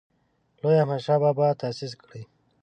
لوی 0.61 0.75
احمدشاه 0.81 1.19
بابا 1.23 1.47
تاسیس 1.61 1.93
کړی. 2.03 2.21